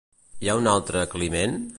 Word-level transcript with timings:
Hi 0.45 0.49
ha 0.49 0.55
un 0.61 0.69
altre 0.71 1.03
Climen? 1.13 1.61